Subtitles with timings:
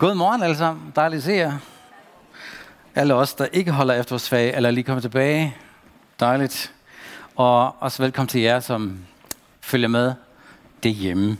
[0.00, 0.92] God morgen alle sammen.
[0.96, 1.58] Dejligt at se jer.
[2.94, 5.56] Alle os, der ikke holder efterårsfag, eller lige kommer tilbage.
[6.20, 6.74] Dejligt.
[7.36, 8.98] Og også velkommen til jer, som
[9.60, 10.14] følger med
[10.82, 11.38] derhjemme.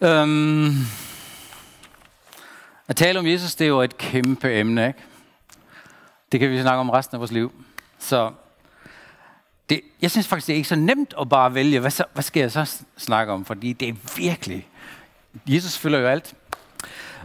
[0.00, 0.74] Øhm,
[2.88, 5.00] at tale om Jesus, det er jo et kæmpe emne, ikke?
[6.32, 7.52] Det kan vi snakke om resten af vores liv.
[7.98, 8.32] Så
[9.70, 12.22] det, jeg synes faktisk, det er ikke så nemt at bare vælge, hvad, så, hvad
[12.22, 13.44] skal jeg så snakke om?
[13.44, 14.68] Fordi det er virkelig...
[15.48, 16.34] Jesus fylder jo alt.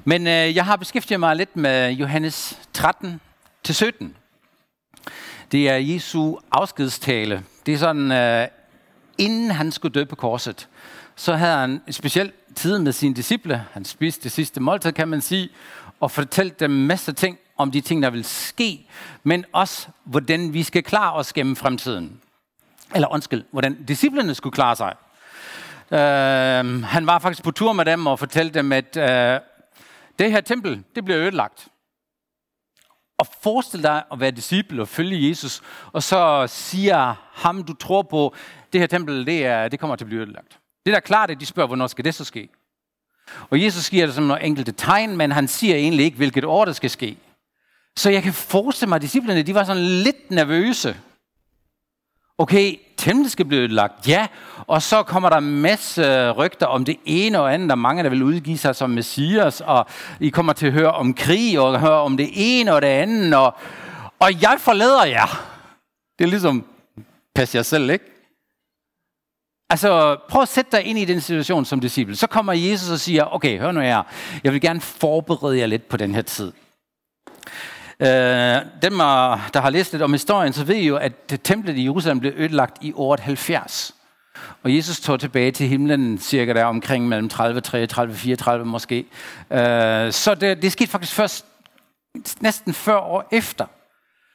[0.03, 3.21] Men øh, jeg har beskæftiget mig lidt med Johannes 13
[3.63, 4.15] til 17.
[5.51, 7.43] Det er Jesu afskedstale.
[7.65, 8.47] Det er sådan, øh,
[9.17, 10.67] inden han skulle dø på korset,
[11.15, 13.65] så havde han en speciel tid med sine disciple.
[13.71, 15.49] Han spiste det sidste måltid, kan man sige,
[15.99, 18.87] og fortalte dem masser af ting om de ting, der vil ske,
[19.23, 22.21] men også, hvordan vi skal klare os gennem fremtiden.
[22.95, 24.93] Eller undskyld, hvordan disciplene skulle klare sig.
[25.91, 29.39] Øh, han var faktisk på tur med dem og fortalte dem, at øh,
[30.21, 31.67] det her tempel, det bliver ødelagt.
[33.17, 38.01] Og forestil dig at være disciple og følge Jesus, og så siger ham, du tror
[38.01, 38.35] på,
[38.73, 40.59] det her tempel, det, er, det kommer til at blive ødelagt.
[40.85, 42.49] Det er klart, at de spørger, hvornår skal det så ske?
[43.49, 46.65] Og Jesus giver det som nogle enkelte tegn, men han siger egentlig ikke, hvilket år
[46.65, 47.17] det skal ske.
[47.97, 50.97] Så jeg kan forestille mig, at disciplene de var sådan lidt nervøse.
[52.41, 54.27] Okay, templet skal blive lagt, ja.
[54.67, 57.69] Og så kommer der en masse øh, rygter om det ene og andet.
[57.69, 59.85] Der er mange, der vil udgive sig som messias, og
[60.19, 63.35] I kommer til at høre om krig, og høre om det ene og det andet.
[63.35, 63.55] Og,
[64.19, 65.47] og jeg forlader jer.
[66.19, 66.65] Det er ligesom,
[67.35, 68.05] pas jer selv, ikke?
[69.69, 72.15] Altså, prøv at sætte dig ind i den situation som disciple.
[72.15, 74.03] Så kommer Jesus og siger, okay, hør nu her,
[74.43, 76.51] jeg vil gerne forberede jer lidt på den her tid.
[78.01, 78.07] Øh,
[78.81, 81.83] dem, øh, der har læst lidt om historien, så ved I jo, at templet i
[81.83, 83.95] Jerusalem blev ødelagt i året 70.
[84.63, 88.97] Og Jesus tog tilbage til himlen cirka der omkring mellem 30, 33, 34 måske.
[89.51, 91.45] Øh, så det, det skete faktisk først
[92.39, 93.65] næsten 40 år efter.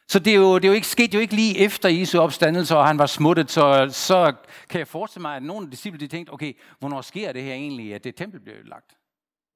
[0.09, 2.77] Så det er jo, det er jo ikke sket jo ikke lige efter Jesu opstandelse,
[2.77, 4.33] og han var smuttet, så, så
[4.69, 7.53] kan jeg forestille mig, at nogle af disciple de tænkte, okay, hvornår sker det her
[7.53, 8.97] egentlig, at det tempel bliver ødelagt?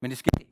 [0.01, 0.45] Men det skete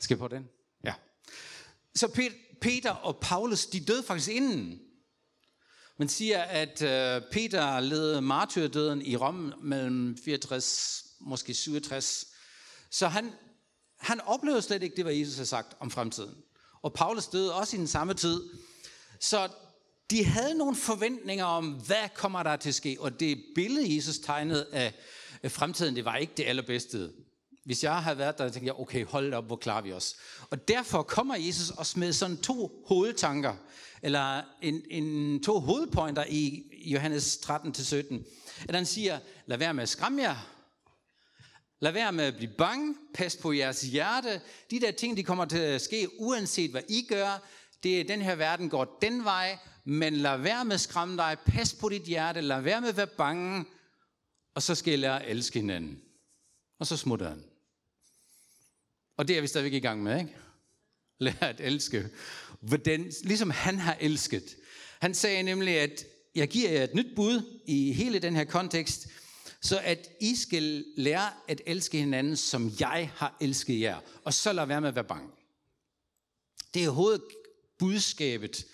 [0.00, 0.48] Skal på den?
[0.84, 0.94] Ja.
[1.94, 2.30] Så
[2.60, 4.80] Peter og Paulus, de døde faktisk inden.
[5.98, 12.26] Man siger, at øh, Peter led martyrdøden i Rom mellem 64, måske 67.
[12.90, 13.32] Så han,
[13.98, 16.34] han oplevede slet ikke det, hvad Jesus har sagt om fremtiden.
[16.82, 18.42] Og Paulus døde også i den samme tid.
[19.20, 19.48] Så
[20.10, 22.96] de havde nogle forventninger om, hvad kommer der til at ske.
[23.00, 24.94] Og det billede, Jesus tegnede af
[25.48, 27.12] fremtiden, det var ikke det allerbedste.
[27.66, 30.16] Hvis jeg havde været der, tænkte jeg, okay, hold op, hvor klarer vi os?
[30.50, 33.54] Og derfor kommer Jesus og med sådan to hovedtanker,
[34.02, 38.14] eller en, en, to hovedpointer i Johannes 13-17.
[38.68, 40.36] At han siger, lad være med at skræmme jer.
[41.80, 42.94] Lad være med at blive bange.
[43.14, 44.40] Pas på jeres hjerte.
[44.70, 47.42] De der ting, de kommer til at ske, uanset hvad I gør.
[47.82, 51.36] Det er, den her verden går den vej, men lad være med at skræmme dig.
[51.46, 52.40] Pas på dit hjerte.
[52.40, 53.64] Lad være med at være bange.
[54.54, 56.00] Og så skal I lære at elske hinanden.
[56.78, 57.42] Og så smutter han.
[59.16, 60.36] Og det er vi stadigvæk i gang med, ikke?
[61.18, 62.08] Lære at elske.
[62.60, 64.56] Hvordan, ligesom han har elsket.
[65.00, 66.04] Han sagde nemlig, at
[66.34, 69.08] jeg giver jer et nyt bud i hele den her kontekst,
[69.60, 74.00] så at I skal lære at elske hinanden, som jeg har elsket jer.
[74.24, 75.30] Og så lad være med at være bange.
[76.74, 78.66] Det er hovedbudskabet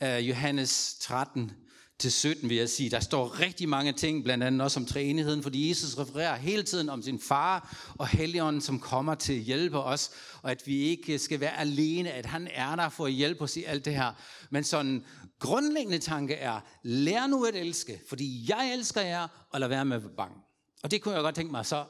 [0.00, 1.52] af Johannes 13,
[1.98, 2.90] til 17, vil jeg sige.
[2.90, 6.88] Der står rigtig mange ting, blandt andet også om træenigheden, fordi Jesus refererer hele tiden
[6.88, 10.10] om sin far og Helligånden, som kommer til at hjælpe os,
[10.42, 13.56] og at vi ikke skal være alene, at han er der for at hjælpe os
[13.56, 14.12] i alt det her.
[14.50, 15.04] Men sådan
[15.38, 19.96] grundlæggende tanke er, lær nu at elske, fordi jeg elsker jer, og lad være med
[19.96, 20.36] at være bange.
[20.82, 21.84] Og det kunne jeg godt tænke mig, så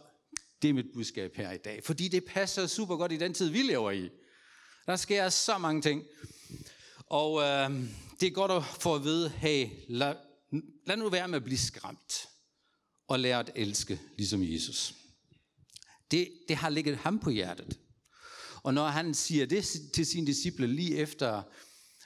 [0.62, 3.48] det er mit budskab her i dag, fordi det passer super godt i den tid,
[3.48, 4.08] vi lever i.
[4.86, 6.02] Der sker så mange ting.
[7.06, 7.70] Og øh,
[8.20, 10.14] det er godt at få at vide, hey, lad,
[10.86, 12.28] lad nu være med at blive skræmt,
[13.08, 14.94] og lære at elske, ligesom Jesus.
[16.10, 17.78] Det, det har ligget ham på hjertet.
[18.62, 21.42] Og når han siger det til sine disciple lige efter,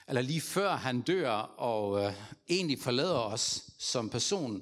[0.07, 2.13] eller lige før han dør, og øh,
[2.49, 4.61] egentlig forlader os som person,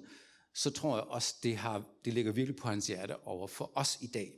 [0.53, 3.97] så tror jeg også, det, har, det ligger virkelig på hans hjerte over for os
[4.01, 4.33] i dag.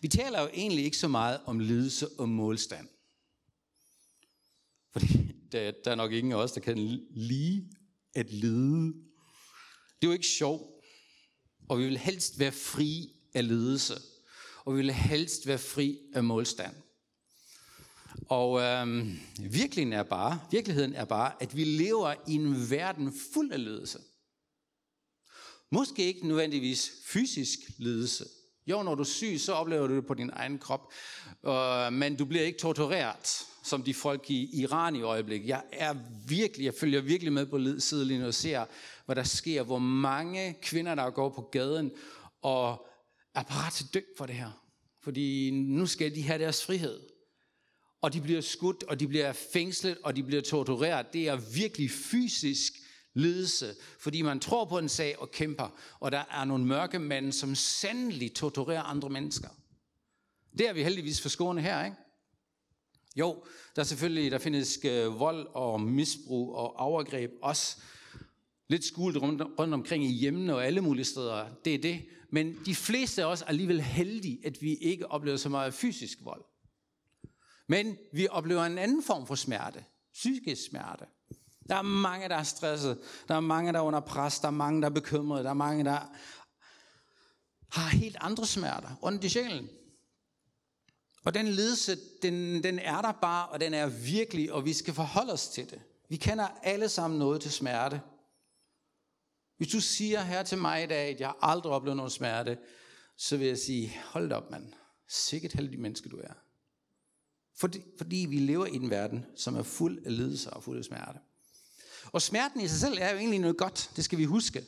[0.00, 2.88] Vi taler jo egentlig ikke så meget om lidelse og målstand.
[5.52, 6.78] Der, der er nok ingen af os, der kan
[7.10, 7.68] lide
[8.14, 8.92] at lide.
[10.00, 10.70] Det er jo ikke sjovt.
[11.68, 13.94] Og vi vil helst være fri af ledelse.
[14.64, 16.74] Og vi vil helst være fri af målstand.
[18.28, 23.52] Og øhm, virkeligheden, er bare, virkeligheden er bare, at vi lever i en verden fuld
[23.52, 23.98] af ledelse.
[25.70, 28.24] Måske ikke nødvendigvis fysisk ledelse.
[28.66, 30.92] Jo, når du er syg, så oplever du det på din egen krop.
[31.46, 35.48] Øh, men du bliver ikke tortureret, som de folk i Iran i øjeblikket.
[35.48, 35.94] Jeg er
[36.28, 38.64] virkelig, jeg følger virkelig med på sidelinjen og ser,
[39.06, 39.62] hvad der sker.
[39.62, 41.92] Hvor mange kvinder, der går på gaden
[42.42, 42.86] og
[43.34, 44.50] er parat til dø for det her.
[45.02, 47.00] Fordi nu skal de have deres frihed.
[48.00, 51.12] Og de bliver skudt, og de bliver fængslet, og de bliver tortureret.
[51.12, 52.72] Det er virkelig fysisk
[53.16, 55.68] lidelse, fordi man tror på en sag og kæmper,
[56.00, 59.48] og der er nogle mørke mænd, som sandelig torturerer andre mennesker.
[60.58, 61.96] Det er vi heldigvis forskående her, ikke?
[63.16, 63.44] Jo,
[63.76, 67.76] der er selvfølgelig, der findes øh, vold og misbrug og overgreb også
[68.68, 71.48] lidt skjult rundt, rundt omkring i hjemmene og alle mulige steder.
[71.64, 72.06] Det er det.
[72.30, 76.18] Men de fleste af os er alligevel heldige, at vi ikke oplever så meget fysisk
[76.24, 76.44] vold.
[77.66, 79.84] Men vi oplever en anden form for smerte.
[80.12, 81.04] Psykisk smerte.
[81.68, 82.98] Der er mange, der er stresset.
[83.28, 84.40] Der er mange, der er under pres.
[84.40, 85.44] Der er mange, der er bekymrede.
[85.44, 85.98] Der er mange, der
[87.68, 88.94] har helt andre smerter.
[89.02, 89.68] Rundt i sjælen.
[91.24, 94.94] Og den ledelse, den, den er der bare, og den er virkelig, og vi skal
[94.94, 95.80] forholde os til det.
[96.08, 98.00] Vi kender alle sammen noget til smerte.
[99.56, 102.58] Hvis du siger her til mig i dag, at jeg aldrig har oplevet nogen smerte,
[103.16, 104.72] så vil jeg sige, hold op mand,
[105.08, 106.32] sikkert heldig menneske du er.
[107.56, 110.84] Fordi, fordi vi lever i en verden, som er fuld af lidelse og fuld af
[110.84, 111.18] smerte.
[112.16, 114.64] Og smerten i sig selv er jo egentlig noget godt, det skal vi huske.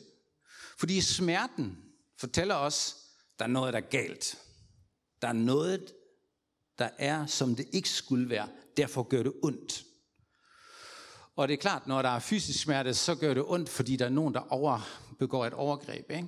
[0.77, 1.77] Fordi smerten
[2.19, 2.95] fortæller os,
[3.39, 4.37] der er noget, der er galt.
[5.21, 5.93] Der er noget,
[6.79, 8.47] der er, som det ikke skulle være.
[8.77, 9.85] Derfor gør det ondt.
[11.35, 14.05] Og det er klart, når der er fysisk smerte, så gør det ondt, fordi der
[14.05, 16.11] er nogen, der over, begår et overgreb.
[16.11, 16.27] Ikke?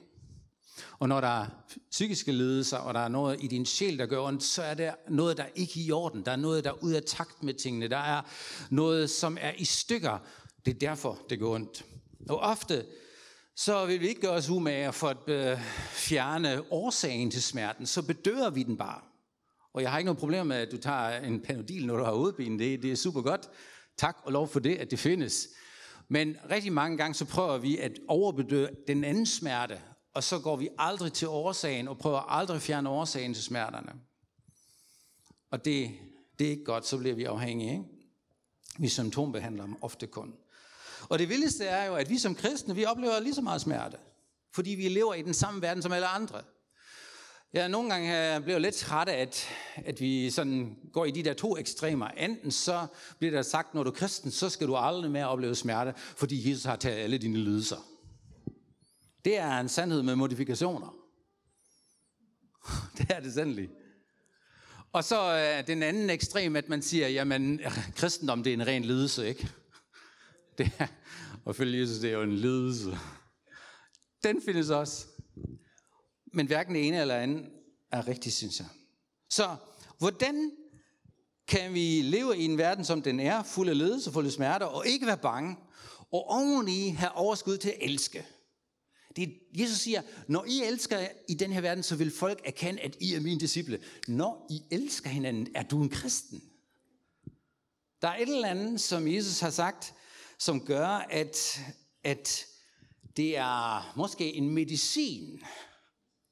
[1.00, 1.48] Og når der er
[1.92, 4.94] psykiske lidelser, og der er noget i din sjæl, der gør ondt, så er der
[5.10, 6.26] noget, der ikke i orden.
[6.26, 7.88] Der er noget, der er ude af takt med tingene.
[7.88, 8.22] Der er
[8.70, 10.20] noget, som er i stykker.
[10.66, 11.86] Det er derfor, det går ondt.
[12.30, 12.86] Og ofte,
[13.56, 15.60] så vil vi ikke gøre os umage for at øh,
[15.90, 17.86] fjerne årsagen til smerten.
[17.86, 19.02] Så bedøver vi den bare.
[19.74, 22.14] Og jeg har ikke noget problem med, at du tager en panodil, når du har
[22.14, 22.60] hovedpine.
[22.60, 23.50] Det, det er super godt.
[23.98, 25.48] Tak og lov for det, at det findes.
[26.08, 29.82] Men rigtig mange gange, så prøver vi at overbedøve den anden smerte,
[30.14, 33.94] og så går vi aldrig til årsagen, og prøver aldrig at fjerne årsagen til smerterne.
[35.52, 35.92] Og det,
[36.40, 37.72] det er ikke godt, så bliver vi afhængige.
[37.72, 37.84] Ikke?
[38.80, 40.34] Vi symptombehandler dem ofte kun.
[41.10, 43.98] Og det vildeste er jo, at vi som kristne, vi oplever lige så meget smerte.
[44.54, 46.42] Fordi vi lever i den samme verden som alle andre.
[47.54, 51.34] Ja, nogle gange bliver lidt træt af, at, at vi sådan går i de der
[51.34, 52.08] to ekstremer.
[52.08, 52.88] Enten så
[53.20, 56.50] bliver der sagt, når du er kristen, så skal du aldrig mere opleve smerte, fordi
[56.50, 57.78] Jesus har taget alle dine lidelser.
[59.26, 60.96] Det er en sandhed med modifikationer.
[62.98, 63.70] Det er det sandelig.
[64.94, 67.60] Og så er den anden ekstrem, at man siger, jamen,
[67.96, 69.50] kristendom, det er en ren lidelse, ikke?
[70.58, 70.88] Det er,
[71.48, 72.98] at følge Jesus, det er jo en lidelse.
[74.24, 75.06] Den findes også.
[76.34, 77.46] Men hverken det ene eller andet
[77.92, 78.68] er rigtigt, synes jeg.
[79.30, 79.56] Så
[79.98, 80.52] hvordan
[81.48, 84.66] kan vi leve i en verden, som den er, fuld af ledelse, fuld af smerter,
[84.66, 85.56] og ikke være bange,
[86.12, 88.26] og oveni have overskud til at elske?
[89.16, 92.98] Det, Jesus siger, når I elsker i den her verden, så vil folk erkende, at
[93.00, 93.80] I er mine disciple.
[94.08, 96.44] Når I elsker hinanden, er du en kristen.
[98.02, 99.94] Der er et eller andet, som Jesus har sagt,
[100.42, 101.60] som gør, at,
[102.04, 102.46] at
[103.18, 105.42] det er måske en medicin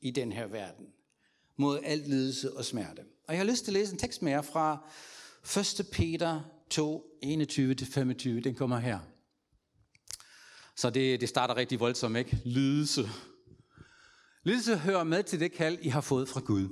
[0.02, 0.86] i den her verden
[1.58, 3.02] mod alt lidelse og smerte.
[3.28, 4.90] Og jeg har lyst til at læse en tekst med jer fra
[5.82, 5.88] 1.
[5.92, 8.30] Peter 2, 21-25.
[8.30, 9.00] Den kommer her.
[10.76, 12.42] Så det, det starter rigtig voldsomt, ikke?
[12.46, 13.10] Lidelse.
[14.44, 16.70] Lidelse hører med til det kald, I har fået fra Gud.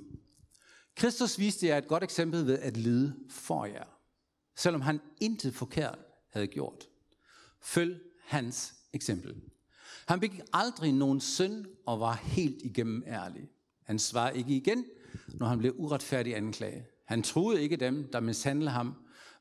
[0.96, 3.86] Kristus viste jer et godt eksempel ved at lide for jer,
[4.56, 6.00] selvom han intet forkert
[6.32, 6.88] havde gjort.
[7.62, 9.36] Følg hans eksempel.
[10.08, 13.50] Han begik aldrig nogen synd og var helt igennem ærlig.
[13.84, 14.86] Han svarede ikke igen,
[15.28, 16.84] når han blev uretfærdig anklaget.
[17.06, 18.96] Han troede ikke dem, der mishandlede ham,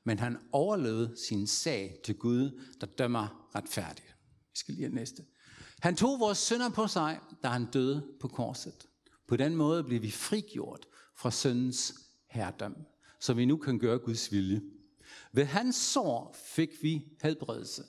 [0.04, 4.16] men han overlevede sin sag til Gud, der dømmer retfærdigt.
[4.26, 5.25] Vi skal lige næste.
[5.80, 8.87] Han tog vores synder på sig, da han døde på korset.
[9.28, 11.94] På den måde blev vi frigjort fra syndens
[12.30, 12.76] herredom,
[13.20, 14.62] så vi nu kan gøre Guds vilje.
[15.32, 17.82] Ved hans sår fik vi helbredelse.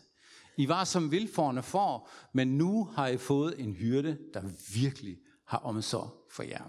[0.57, 4.41] I var som vilforne for, men nu har I fået en hyrde, der
[4.73, 6.63] virkelig har omsorg for jer.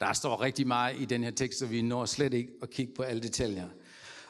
[0.00, 2.94] Der står rigtig meget i den her tekst, og vi når slet ikke at kigge
[2.94, 3.68] på alle detaljer.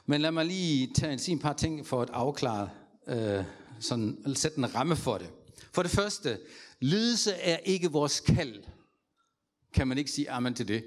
[0.06, 2.70] Men lad mig lige tage en et par ting for at afklare,
[3.06, 3.44] øh,
[3.80, 5.30] sådan, sætte en ramme for det.
[5.72, 6.40] For det første,
[6.80, 8.64] lidelse er ikke vores kald.
[9.72, 10.84] Kan man ikke sige amen til det?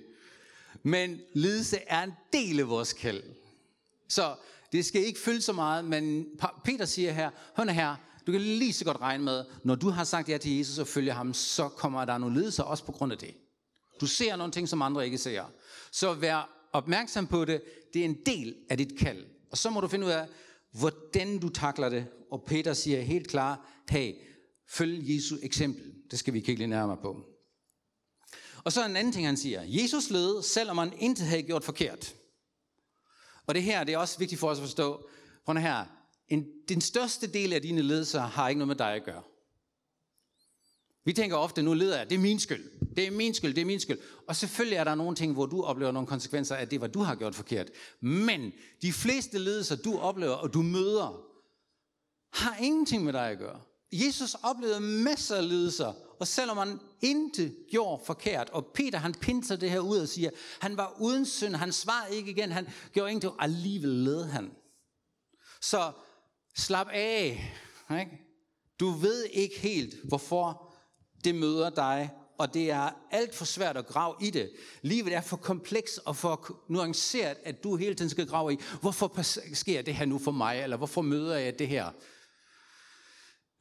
[0.84, 3.24] Men lidelse er en del af vores kald.
[4.08, 4.36] Så
[4.72, 6.26] det skal ikke fylde så meget, men
[6.64, 7.96] Peter siger her, hør her,
[8.28, 10.88] du kan lige så godt regne med, når du har sagt ja til Jesus og
[10.88, 13.34] følger ham, så kommer der nogle lidelser også på grund af det.
[14.02, 15.44] Du ser nogle ting, som andre ikke ser.
[15.92, 17.62] Så vær opmærksom på det.
[17.94, 19.26] Det er en del af dit kald.
[19.52, 20.28] Og så må du finde ud af,
[20.72, 22.08] hvordan du takler det.
[22.32, 23.60] Og Peter siger helt klart,
[23.90, 24.14] hey,
[24.70, 25.94] følg Jesu eksempel.
[26.12, 27.26] Det skal vi kigge lidt nærmere på.
[28.64, 29.62] Og så en anden ting, han siger.
[29.66, 32.16] Jesus led, selvom han intet havde gjort forkert.
[33.52, 35.10] Og det her, det er også vigtigt for os at forstå.
[35.46, 35.86] Prøv her.
[36.28, 39.22] En, den største del af dine ledelser har ikke noget med dig at gøre.
[41.06, 42.96] Vi tænker ofte, nu leder jeg, det er min skyld.
[42.96, 44.00] Det er min skyld, det er min skyld.
[44.28, 47.00] Og selvfølgelig er der nogle ting, hvor du oplever nogle konsekvenser af det, hvad du
[47.00, 47.70] har gjort forkert.
[48.02, 51.22] Men de fleste ledelser, du oplever og du møder,
[52.34, 53.62] har ingenting med dig at gøre.
[53.94, 59.56] Jesus oplevede masser af lidelser, og selvom han intet gjorde forkert, og Peter han pinser
[59.56, 63.12] det her ud og siger, han var uden synd, han svarede ikke igen, han gjorde
[63.12, 64.52] ingenting, alligevel led han.
[65.62, 65.92] Så
[66.58, 67.54] slap af.
[68.00, 68.12] Ikke?
[68.80, 70.74] Du ved ikke helt, hvorfor
[71.24, 74.52] det møder dig, og det er alt for svært at grave i det.
[74.82, 79.22] Livet er for kompleks og for nuanceret, at du hele tiden skal grave i, hvorfor
[79.54, 81.92] sker det her nu for mig, eller hvorfor møder jeg det her?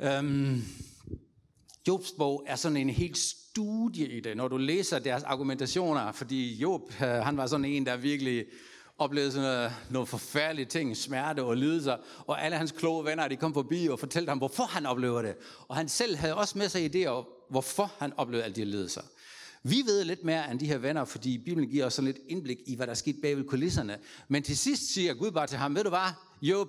[0.00, 0.62] Øhm,
[1.88, 6.54] Jobs bog er sådan en helt studie i det, når du læser deres argumentationer, fordi
[6.54, 8.44] Job, øh, han var sådan en, der virkelig
[8.98, 11.96] oplevede sådan noget, nogle forfærdelige ting, smerte og lidelser,
[12.26, 15.34] og alle hans kloge venner, de kom forbi og fortalte ham, hvorfor han oplever det.
[15.68, 19.02] Og han selv havde også med sig idéer hvorfor han oplevede alle de lidelser.
[19.62, 22.58] Vi ved lidt mere end de her venner, fordi Bibelen giver os sådan lidt indblik
[22.66, 23.98] i, hvad der skete bag ved kulisserne.
[24.28, 26.68] Men til sidst siger Gud bare til ham, ved du hvad, Job,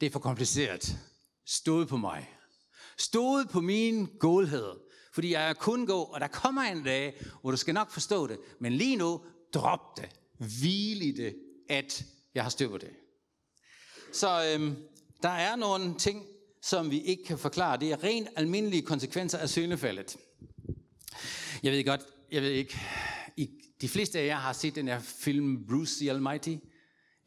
[0.00, 0.96] det er for kompliceret.
[1.46, 2.28] Stod på mig.
[3.00, 4.70] Stod på min godhed.
[5.12, 8.26] Fordi jeg er kun god, og der kommer en dag, hvor du skal nok forstå
[8.26, 8.38] det.
[8.60, 9.20] Men lige nu,
[9.54, 10.08] drop det.
[10.38, 11.36] Hvil i det,
[11.68, 12.04] at
[12.34, 12.90] jeg har styr på det.
[14.12, 14.76] Så øhm,
[15.22, 16.26] der er nogle ting,
[16.62, 17.76] som vi ikke kan forklare.
[17.76, 20.16] Det er rent almindelige konsekvenser af syndefaldet.
[21.62, 22.00] Jeg ved godt,
[22.32, 22.78] jeg ved ikke,
[23.36, 26.56] I, de fleste af jer har set den her film Bruce the Almighty.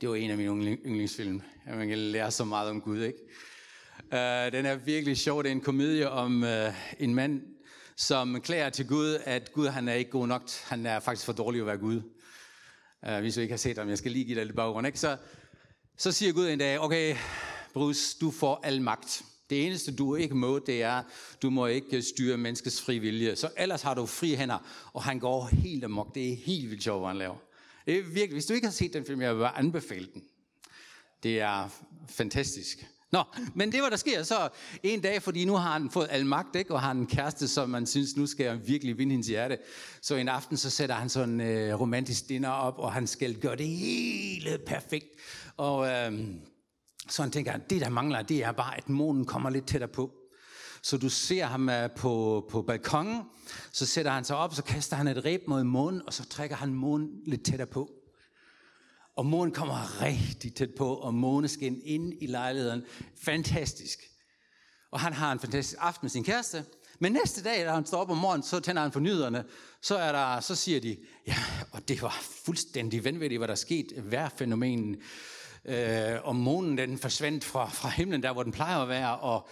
[0.01, 1.41] Det var en af mine yndlingsfilm.
[1.67, 3.19] Man kan lære så meget om Gud, ikke?
[3.99, 5.43] Uh, den er virkelig sjov.
[5.43, 6.49] Det er en komedie om uh,
[6.99, 7.41] en mand,
[7.95, 10.41] som klager til Gud, at Gud han er ikke god nok.
[10.65, 12.01] Han er faktisk for dårlig at være Gud.
[13.07, 14.87] Uh, hvis du ikke har set ham, jeg skal lige give dig lidt baggrund.
[14.87, 14.99] Ikke?
[14.99, 15.17] Så,
[15.97, 17.15] så siger Gud en dag, okay,
[17.73, 19.23] Bruce, du får al magt.
[19.49, 21.03] Det eneste, du ikke må, det er,
[21.41, 23.35] du må ikke styre menneskets fri vilje.
[23.35, 26.15] Så ellers har du fri hænder, og han går helt amok.
[26.15, 27.35] Det er helt vildt sjovt, hvad han laver.
[27.85, 30.23] Det er virkelig, hvis du ikke har set den film, jeg vil anbefale den.
[31.23, 31.69] Det er
[32.09, 32.85] fantastisk.
[33.13, 33.23] Nå,
[33.55, 34.49] men det var der sker så
[34.83, 36.73] en dag, fordi nu har han fået al magt, ikke?
[36.73, 39.57] og har en kæreste, som man synes, nu skal jeg virkelig vinde hendes hjerte.
[40.01, 43.39] Så en aften, så sætter han sådan en øh, romantisk dinner op, og han skal
[43.39, 45.07] gøre det hele perfekt.
[45.57, 46.27] Og øh,
[47.09, 50.11] så han tænker, det der mangler, det er bare, at månen kommer lidt tættere på.
[50.83, 53.21] Så du ser ham øh, på, på balkongen,
[53.71, 56.55] så sætter han sig op, så kaster han et reb mod månen, og så trækker
[56.55, 58.02] han månen lidt tættere på.
[59.15, 62.83] Og månen kommer rigtig tæt på, og måneskin ind i lejligheden.
[63.15, 63.99] Fantastisk.
[64.91, 66.65] Og han har en fantastisk aften med sin kæreste.
[66.99, 69.43] Men næste dag, da han står op om morgenen, så tænder han for nyderne.
[69.81, 71.35] Så, er der, så siger de, ja,
[71.71, 74.11] og det var fuldstændig vanvittigt, hvad der skete.
[74.11, 74.95] Vejrfænomenen
[75.65, 79.47] øh, og månen den forsvandt fra, fra himlen, der hvor den plejer at være, og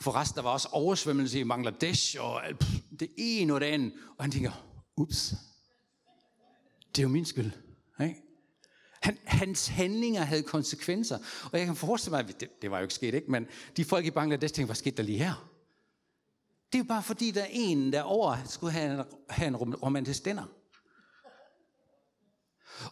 [0.00, 2.70] forresten der var også oversvømmelse i Bangladesh, og pff,
[3.00, 3.92] det ene og det andet.
[4.18, 4.52] Og han tænker,
[4.96, 5.34] ups,
[6.88, 7.50] det er jo min skyld.
[8.00, 8.25] Ikke?
[9.06, 11.18] Han, hans handlinger havde konsekvenser.
[11.52, 13.30] Og jeg kan forestille mig, at det, det var jo ikke sket, ikke?
[13.30, 13.46] men
[13.76, 15.50] de folk i Bangladesh tænkte, hvad skete der lige her?
[16.72, 20.24] Det er jo bare fordi, der er en derovre skulle have en, have en romantisk
[20.24, 20.44] dinner.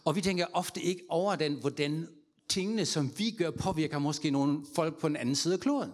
[0.03, 2.07] Og vi tænker ofte ikke over den, hvordan
[2.49, 5.91] tingene, som vi gør, påvirker måske nogle folk på den anden side af kloden.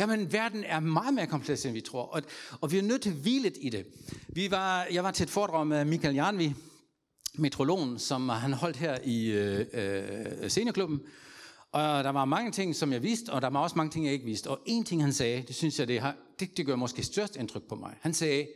[0.00, 2.22] Jamen, verden er meget mere kompleks, end vi tror, og,
[2.60, 3.86] og vi er nødt til at hvile i det.
[4.28, 6.54] Vi var, jeg var til et foredrag med Michael Jarnvi,
[7.34, 11.00] metrologen, som han holdt her i øh, øh, seniorklubben,
[11.72, 14.12] og der var mange ting, som jeg vidste, og der var også mange ting, jeg
[14.12, 14.50] ikke vidste.
[14.50, 17.36] Og en ting, han sagde, det synes jeg, det, har, det, det gør måske størst
[17.36, 17.94] indtryk på mig.
[18.00, 18.46] Han sagde,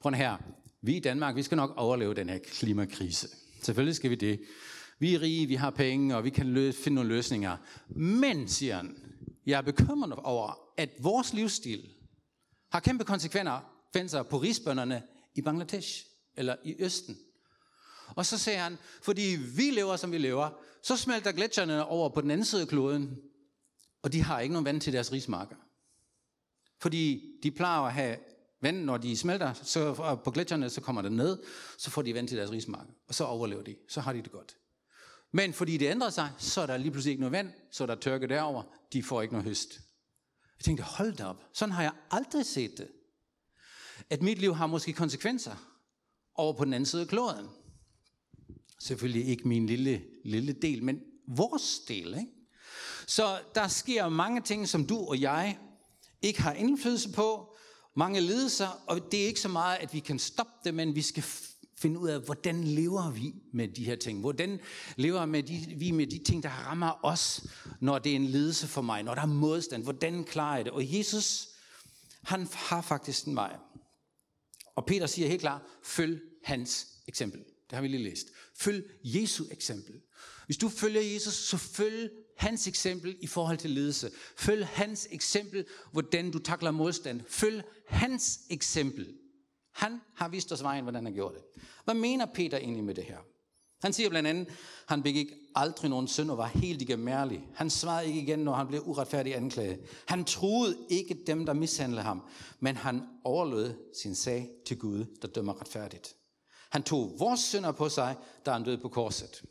[0.00, 0.36] prøv her,
[0.82, 3.28] vi i Danmark, vi skal nok overleve den her klimakrise.
[3.62, 4.40] Selvfølgelig skal vi det.
[4.98, 7.56] Vi er rige, vi har penge, og vi kan lø- finde nogle løsninger.
[7.96, 8.96] Men, siger han,
[9.46, 11.88] jeg er bekymret over, at vores livsstil
[12.72, 15.02] har kæmpe konsekvenser på rigsbønderne
[15.34, 17.16] i Bangladesh eller i Østen.
[18.08, 20.50] Og så sagde han, fordi vi lever, som vi lever,
[20.82, 23.18] så smelter gletsjerne over på den anden side af kloden,
[24.02, 25.56] og de har ikke nogen vand til deres rismarker.
[26.80, 28.16] Fordi de plejer at have
[28.62, 31.42] vand, når de smelter så på gletsjerne, så kommer det ned,
[31.78, 33.76] så får de vand til deres rismarker, og så overlever de.
[33.88, 34.56] Så har de det godt.
[35.32, 37.86] Men fordi det ændrer sig, så er der lige pludselig ikke noget vand, så er
[37.86, 38.62] der tørke derover.
[38.92, 39.80] De får ikke noget høst.
[40.58, 41.44] Jeg tænkte, hold da op.
[41.52, 42.88] Sådan har jeg aldrig set det.
[44.10, 45.56] At mit liv har måske konsekvenser
[46.34, 47.48] over på den anden side af kloden.
[48.82, 52.06] Selvfølgelig ikke min lille, lille del, men vores del.
[52.06, 52.30] Ikke?
[53.06, 55.58] Så der sker mange ting, som du og jeg
[56.22, 57.54] ikke har indflydelse på.
[57.96, 61.02] Mange lidelser, og det er ikke så meget, at vi kan stoppe det, men vi
[61.02, 61.24] skal
[61.78, 64.20] finde ud af, hvordan lever vi med de her ting?
[64.20, 64.60] Hvordan
[64.96, 67.46] lever med de, vi med de ting, der rammer os,
[67.80, 69.82] når det er en lidelse for mig, når der er modstand?
[69.82, 70.72] Hvordan klarer jeg det?
[70.72, 71.48] Og Jesus,
[72.22, 73.56] han har faktisk en vej.
[74.76, 77.40] Og Peter siger helt klart, følg hans eksempel.
[77.72, 78.26] Det har vi lige læst.
[78.56, 79.94] Følg Jesu eksempel.
[80.46, 84.10] Hvis du følger Jesus, så følg hans eksempel i forhold til ledelse.
[84.36, 87.20] Følg hans eksempel, hvordan du takler modstand.
[87.28, 89.14] Følg hans eksempel.
[89.74, 91.62] Han har vist os vejen, hvordan han gjorde det.
[91.84, 93.18] Hvad mener Peter egentlig med det her?
[93.82, 94.48] Han siger blandt andet,
[94.86, 97.48] han begik aldrig nogen synd og var helt igennemærlig.
[97.54, 99.80] Han svarede ikke igen, når han blev uretfærdigt anklaget.
[100.06, 102.22] Han troede ikke dem, der mishandlede ham,
[102.60, 106.16] men han overlod sin sag til Gud, der dømmer retfærdigt.
[106.72, 109.42] Han tog vores synder på sig, da han døde på korset.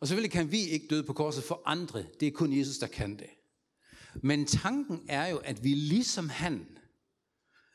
[0.00, 2.06] Og selvfølgelig kan vi ikke døde på korset for andre.
[2.20, 3.30] Det er kun Jesus, der kan det.
[4.14, 6.78] Men tanken er jo, at vi ligesom han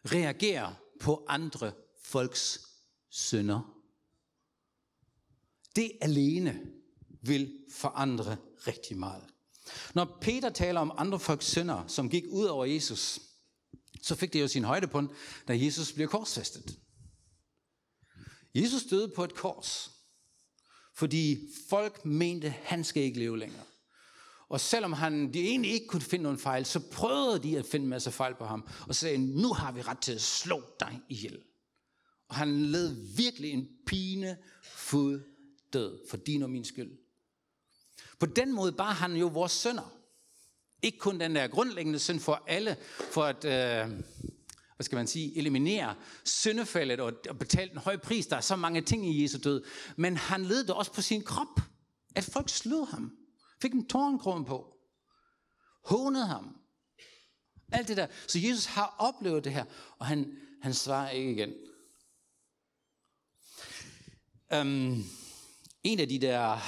[0.05, 1.71] reagerer på andre
[2.03, 2.59] folks
[3.09, 3.81] synder.
[5.75, 6.61] Det alene
[7.21, 9.23] vil forandre rigtig meget.
[9.93, 13.19] Når Peter taler om andre folks synder, som gik ud over Jesus,
[14.01, 15.15] så fik det jo sin højdepunkt,
[15.47, 16.79] da Jesus blev korsfæstet.
[18.55, 19.91] Jesus døde på et kors,
[20.93, 21.37] fordi
[21.69, 23.63] folk mente, at han skal ikke leve længere.
[24.49, 27.83] Og selvom han, de egentlig ikke kunne finde nogen fejl, så prøvede de at finde
[27.83, 31.01] en masse fejl på ham, og sagde, nu har vi ret til at slå dig
[31.09, 31.39] ihjel.
[32.27, 35.21] Og han led virkelig en pine fod
[35.73, 36.91] død for din og min skyld.
[38.19, 39.93] På den måde bar han jo vores sønder.
[40.81, 42.77] Ikke kun den der grundlæggende synd for alle,
[43.11, 43.99] for at, øh,
[44.75, 48.27] hvad skal man sige, eliminere syndefaldet og, og betale en høj pris.
[48.27, 49.63] Der er så mange ting i Jesu død.
[49.95, 51.61] Men han led det også på sin krop,
[52.15, 53.17] at folk slog ham.
[53.61, 54.77] Fik en tårnkron på.
[55.85, 56.57] Hånede ham.
[57.71, 58.07] Alt det der.
[58.27, 59.65] Så Jesus har oplevet det her,
[59.99, 61.53] og han, han svarer ikke igen.
[64.61, 65.03] Um,
[65.83, 66.59] en af de der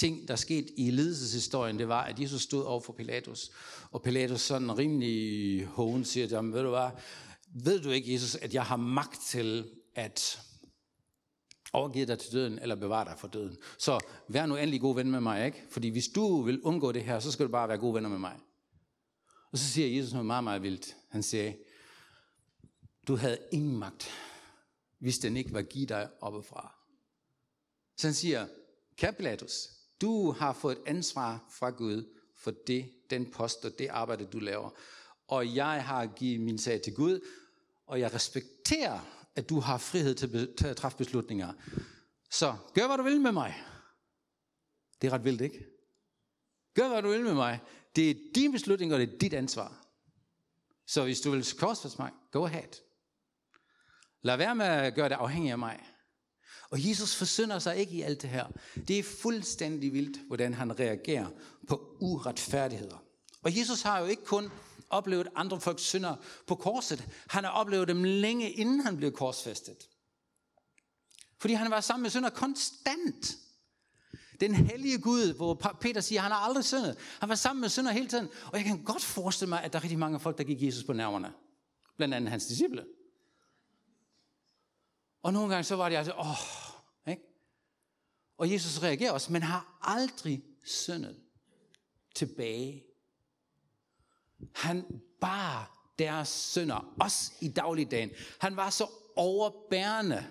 [0.00, 3.50] ting, der skete i ledelseshistorien, det var, at Jesus stod over for Pilatus.
[3.90, 6.90] Og Pilatus sådan rimelig hoven siger til ham, ved du hvad,
[7.64, 10.40] ved du ikke, Jesus, at jeg har magt til at
[11.72, 13.56] overgive dig til døden, eller bevare dig for døden.
[13.78, 15.62] Så vær nu endelig god ven med mig, ikke?
[15.70, 18.18] Fordi hvis du vil undgå det her, så skal du bare være god venner med
[18.18, 18.38] mig.
[19.52, 20.96] Og så siger Jesus noget meget, meget vildt.
[21.08, 21.52] Han siger,
[23.08, 24.10] du havde ingen magt,
[24.98, 26.74] hvis den ikke var givet dig oppefra.
[27.96, 28.46] Så han siger,
[28.96, 33.88] kære Pilatus, du har fået et ansvar fra Gud for det, den post og det
[33.88, 34.70] arbejde, du laver.
[35.28, 37.20] Og jeg har givet min sag til Gud,
[37.86, 39.00] og jeg respekterer
[39.34, 41.52] at du har frihed til, til at træffe beslutninger.
[42.30, 43.64] Så gør, hvad du vil med mig.
[45.02, 45.66] Det er ret vildt, ikke?
[46.74, 47.60] Gør, hvad du vil med mig.
[47.96, 49.86] Det er din beslutning, og det er dit ansvar.
[50.86, 52.82] Så hvis du vil korsfæste mig, go ahead.
[54.22, 55.80] Lad være med at gøre det afhængig af mig.
[56.70, 58.46] Og Jesus forsynder sig ikke i alt det her.
[58.88, 61.26] Det er fuldstændig vildt, hvordan han reagerer
[61.68, 63.04] på uretfærdigheder.
[63.42, 64.50] Og Jesus har jo ikke kun
[64.90, 67.08] oplevet andre folks synder på korset.
[67.28, 69.88] Han har oplevet dem længe inden han blev korsfæstet.
[71.38, 73.36] Fordi han var sammen med synder konstant.
[74.40, 76.98] Den hellige Gud, hvor Peter siger, han har aldrig syndet.
[77.20, 78.28] Han var sammen med synder hele tiden.
[78.46, 80.84] Og jeg kan godt forestille mig, at der er rigtig mange folk, der gik Jesus
[80.84, 81.32] på nerverne.
[81.96, 82.84] Blandt andet hans disciple.
[85.22, 86.59] Og nogle gange så var det altså, åh.
[88.40, 91.16] Og Jesus reagerer også, men har aldrig syndet
[92.14, 92.84] tilbage
[94.54, 98.10] han bar deres sønder, også i dagligdagen.
[98.38, 100.26] Han var så overbærende.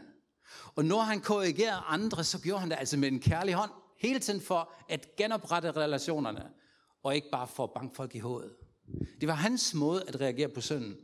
[0.76, 4.19] Og når han korrigerede andre, så gjorde han det altså med en kærlig hånd, hele
[4.19, 6.50] tiden for at genoprette relationerne,
[7.04, 8.52] og ikke bare for at banke folk i hovedet.
[9.22, 10.98] Det var hans måde at reagere på synden.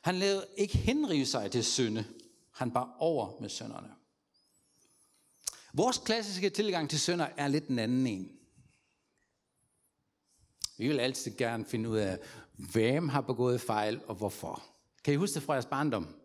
[0.00, 2.04] Han lavede ikke henrive sig til synde.
[2.52, 3.93] Han bar over med synderne.
[5.76, 8.38] Vores klassiske tilgang til sønder er lidt en anden en.
[10.78, 12.18] Vi vil altid gerne finde ud af,
[12.72, 14.62] hvem har begået fejl og hvorfor.
[15.04, 16.16] Kan I huske det fra jeres barndom?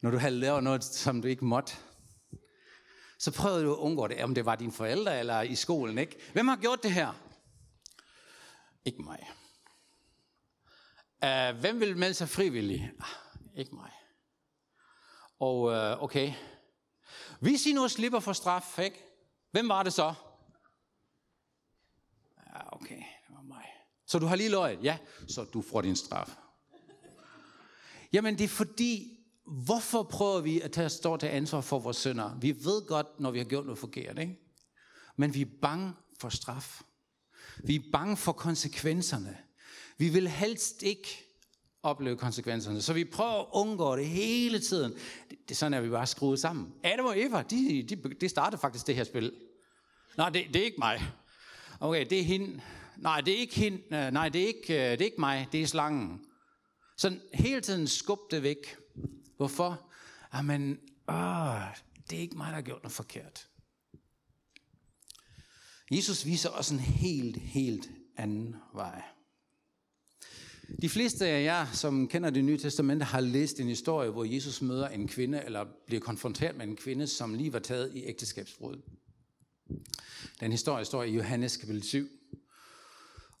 [0.00, 1.72] Når du havde lavet noget, som du ikke måtte,
[3.18, 5.98] så prøvede du at undgå det, om det var dine forældre eller i skolen.
[5.98, 6.18] Ikke?
[6.32, 7.12] Hvem har gjort det her?
[8.84, 9.30] Ikke mig.
[11.24, 12.92] Uh, hvem vil melde sig frivillig?
[12.98, 13.90] Uh, ikke mig.
[15.38, 16.32] Og uh, okay,
[17.40, 19.04] hvis I nu slipper for straf, ikke?
[19.50, 20.14] Hvem var det så?
[22.46, 23.64] Ja, okay, det var mig.
[24.06, 24.84] Så du har lige løjet?
[24.84, 26.36] Ja, så du får din straf.
[28.12, 32.38] Jamen det er fordi, hvorfor prøver vi at tage, stå til ansvar for vores synder?
[32.40, 34.38] Vi ved godt, når vi har gjort noget forkert, ikke?
[35.16, 36.82] Men vi er bange for straf.
[37.64, 39.38] Vi er bange for konsekvenserne.
[39.98, 41.29] Vi vil helst ikke
[41.82, 42.82] opleve konsekvenserne.
[42.82, 44.92] Så vi prøver at undgå det hele tiden.
[45.30, 46.72] Det, det sådan er vi bare skruet sammen.
[46.84, 49.32] Adam og Eva, de, de, de startede faktisk det her spil.
[50.16, 51.02] Nej, det, det er ikke mig.
[51.80, 52.60] Okay, det er hende.
[52.96, 53.78] Nej, det er ikke hende.
[53.92, 55.48] Øh, nej, det er ikke, øh, det er ikke mig.
[55.52, 56.20] Det er slangen.
[56.96, 58.76] Så hele tiden skub det væk.
[59.36, 59.90] Hvorfor?
[60.34, 61.60] Jamen, åh,
[62.10, 63.46] det er ikke mig, der har gjort noget forkert.
[65.90, 69.02] Jesus viser os en helt, helt anden vej.
[70.82, 74.62] De fleste af jer, som kender det nye testamente, har læst en historie, hvor Jesus
[74.62, 78.76] møder en kvinde, eller bliver konfronteret med en kvinde, som lige var taget i ægteskabsbrud.
[80.40, 82.08] Den historie står i Johannes kapitel 7.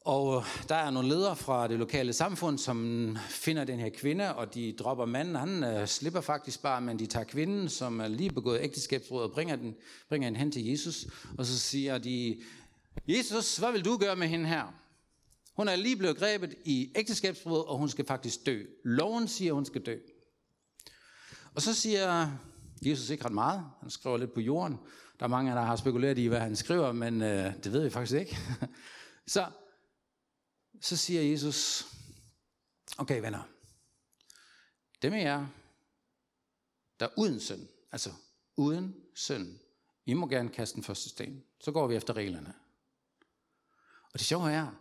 [0.00, 4.34] Og øh, der er nogle ledere fra det lokale samfund, som finder den her kvinde,
[4.34, 5.34] og de dropper manden.
[5.34, 9.32] Han uh, slipper faktisk bare, men de tager kvinden, som er lige begået ægteskabsbrud, og
[9.32, 9.74] bringer, den,
[10.08, 11.06] bringer den hen til Jesus.
[11.38, 12.40] Og så siger de,
[13.08, 14.79] Jesus, hvad vil du gøre med hende her?
[15.60, 18.64] Hun er lige blevet grebet i ægteskabsbrud, og hun skal faktisk dø.
[18.84, 19.98] Loven siger, hun skal dø.
[21.54, 22.28] Og så siger
[22.82, 23.70] Jesus ikke ret meget.
[23.80, 24.78] Han skriver lidt på jorden.
[25.18, 27.90] Der er mange, der har spekuleret i, hvad han skriver, men øh, det ved vi
[27.90, 28.38] faktisk ikke.
[29.34, 29.50] så,
[30.80, 31.86] så siger Jesus,
[32.98, 33.42] okay venner,
[35.02, 35.46] dem af jer,
[37.00, 38.10] der er uden synd, altså
[38.56, 39.58] uden synd,
[40.06, 41.44] I må gerne kaste den første sten.
[41.60, 42.54] Så går vi efter reglerne.
[44.12, 44.80] Og det sjove er,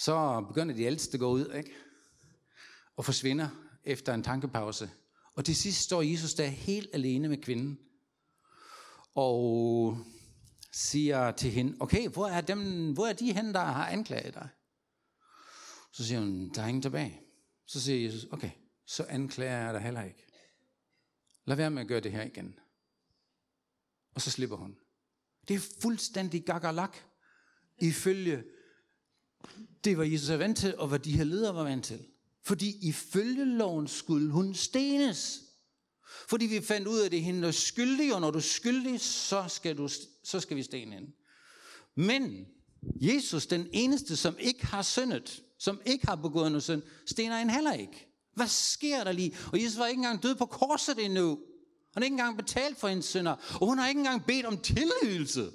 [0.00, 1.74] så begynder de ældste at gå ud, ikke?
[2.96, 3.48] Og forsvinder
[3.84, 4.90] efter en tankepause.
[5.34, 7.78] Og til sidst står Jesus der helt alene med kvinden.
[9.14, 9.98] Og
[10.72, 14.48] siger til hende, okay, hvor er, dem, hvor er de hen, der har anklaget dig?
[15.92, 17.20] Så siger hun, der er ingen tilbage.
[17.66, 18.50] Så siger Jesus, okay,
[18.86, 20.26] så anklager jeg dig heller ikke.
[21.44, 22.58] Lad være med at gøre det her igen.
[24.14, 24.76] Og så slipper hun.
[25.48, 26.96] Det er fuldstændig gagalak,
[27.78, 28.44] ifølge
[29.84, 32.00] det var Jesus er vant til, og hvad de her ledere var vant til.
[32.44, 35.40] Fordi ifølge loven skulle hun stenes.
[36.28, 38.38] Fordi vi fandt ud af, at det er hende, der er skyldig, og når du
[38.38, 39.88] er skyldig, så skal, du,
[40.24, 41.12] så skal vi stene hende.
[41.94, 42.46] Men
[43.00, 47.54] Jesus, den eneste, som ikke har syndet, som ikke har begået noget synd, stener hende
[47.54, 48.06] heller ikke.
[48.34, 49.36] Hvad sker der lige?
[49.52, 51.28] Og Jesus var ikke engang død på korset endnu.
[51.94, 53.58] Han har ikke engang betalt for hendes synder.
[53.60, 55.50] Og hun har ikke engang bedt om tilgivelse.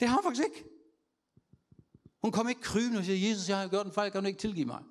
[0.00, 0.69] Det har hun faktisk ikke.
[2.22, 4.40] Hun kom ikke krybende og siger, Jesus, jeg har gjort en fejl, kan du ikke
[4.40, 4.82] tilgive mig?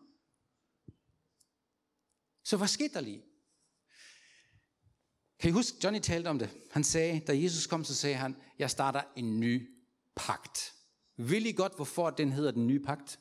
[2.44, 3.24] Så hvad skete der lige?
[5.40, 6.58] Kan I huske, Johnny talte om det.
[6.72, 9.70] Han sagde, da Jesus kom, så sagde han, jeg starter en ny
[10.16, 10.74] pagt.
[11.18, 13.20] Vil I godt, hvorfor den hedder den nye pagt?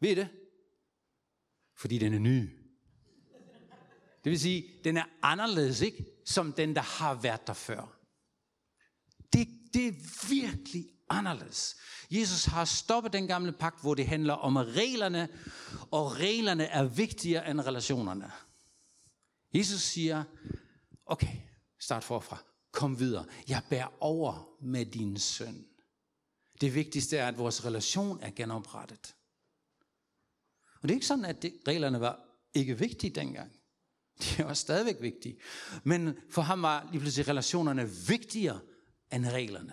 [0.00, 0.28] Ved I det?
[1.76, 2.58] Fordi den er ny.
[4.24, 6.06] Det vil sige, den er anderledes, ikke?
[6.24, 7.98] Som den, der har været der før.
[9.32, 11.76] Det, det er virkelig anderledes.
[12.10, 15.28] Jesus har stoppet den gamle pagt, hvor det handler om reglerne,
[15.90, 18.30] og reglerne er vigtigere end relationerne.
[19.54, 20.24] Jesus siger,
[21.06, 21.36] okay,
[21.80, 23.24] start forfra, kom videre.
[23.48, 25.66] Jeg bærer over med din søn.
[26.60, 29.14] Det vigtigste er, at vores relation er genoprettet.
[30.74, 32.20] Og det er ikke sådan, at det, reglerne var
[32.54, 33.52] ikke vigtige dengang.
[34.22, 35.40] De var stadigvæk vigtige.
[35.84, 38.60] Men for ham var lige pludselig relationerne vigtigere
[39.12, 39.72] end reglerne.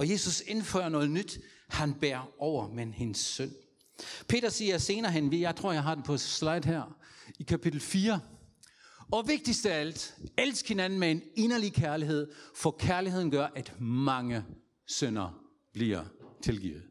[0.00, 1.40] Og Jesus indfører noget nyt.
[1.68, 3.54] Han bærer over med hendes søn.
[4.28, 6.96] Peter siger senere hen, jeg tror jeg har den på slide her,
[7.38, 8.20] i kapitel 4.
[9.10, 14.44] Og vigtigst af alt, elsk hinanden med en inderlig kærlighed, for kærligheden gør, at mange
[14.86, 16.04] sønder bliver
[16.42, 16.82] tilgivet.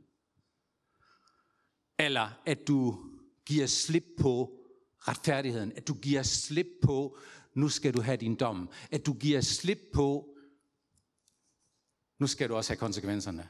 [2.00, 3.00] Eller at du
[3.45, 4.52] giver slip på
[5.00, 7.17] retfærdigheden, at du giver slip på,
[7.56, 10.36] nu skal du have din dom, at du giver slip på,
[12.20, 13.50] nu skal du også have konsekvenserne,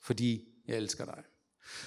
[0.00, 1.22] fordi jeg elsker dig.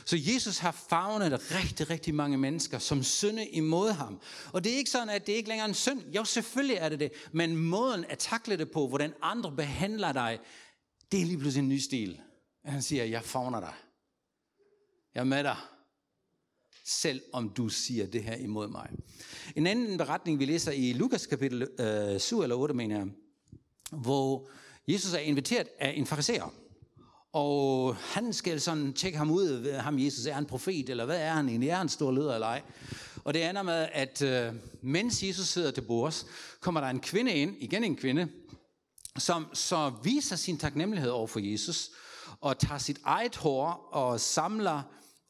[0.06, 4.22] Så Jesus har fagnet rigtig, rigtig mange mennesker, som synde imod ham.
[4.54, 6.02] Og det er ikke sådan, at det ikke længere er en synd.
[6.16, 7.12] Jo, selvfølgelig er det det.
[7.32, 10.40] Men måden at takle det på, hvordan andre behandler dig,
[11.12, 12.22] det er lige pludselig en ny stil.
[12.66, 13.74] Han siger, jeg fagner dig.
[15.16, 15.58] Jeg er med dig.
[16.86, 18.90] Selv om du siger det her imod mig.
[19.56, 23.08] En anden beretning, vi læser i Lukas kapitel øh, 7 eller 8, mener jeg,
[23.92, 24.50] hvor
[24.88, 26.54] Jesus er inviteret af en fariser.
[27.34, 31.34] Og han skal sådan tjekke ham ud, ham Jesus, er han profet, eller hvad er
[31.34, 31.70] han egentlig?
[31.70, 32.62] Er han stor leder eller ej?
[33.24, 36.26] Og det ender med, at øh, mens Jesus sidder til bords,
[36.60, 38.28] kommer der en kvinde ind, igen en kvinde,
[39.18, 41.90] som så viser sin taknemmelighed over for Jesus,
[42.42, 44.82] og tager sit eget hår og samler,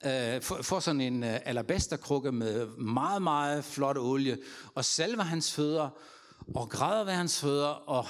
[0.05, 4.37] øh, får sådan en øh, alabasterkrukke med meget, meget flot olie,
[4.75, 5.89] og salver hans fødder,
[6.55, 8.05] og græder ved hans fødder, og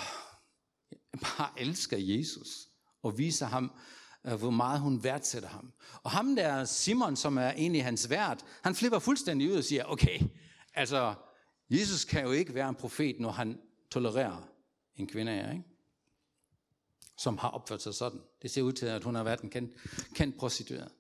[1.22, 2.68] bare elsker Jesus,
[3.04, 3.72] og viser ham,
[4.26, 5.74] øh, hvor meget hun værdsætter ham.
[6.04, 9.84] Og ham der, Simon, som er egentlig hans vært, han flipper fuldstændig ud og siger,
[9.84, 10.20] okay,
[10.74, 11.14] altså,
[11.70, 13.60] Jesus kan jo ikke være en profet, når han
[13.92, 14.48] tolererer
[14.96, 15.64] en kvinde her, ikke?
[17.18, 18.20] som har opført sig sådan.
[18.42, 19.72] Det ser ud til, at hun har været en kendt,
[20.16, 20.92] kendt prostitueret.